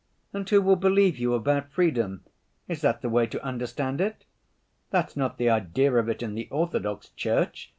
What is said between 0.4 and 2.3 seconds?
who will believe you about freedom?